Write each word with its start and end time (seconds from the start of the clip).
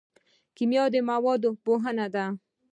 کیمیا 0.55 0.85
د 0.93 0.95
موادو 1.09 1.49
پوهنه 1.63 2.07
ده 2.13 2.25